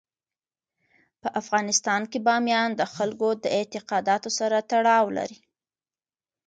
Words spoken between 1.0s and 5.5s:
په افغانستان کې بامیان د خلکو د اعتقاداتو سره تړاو لري.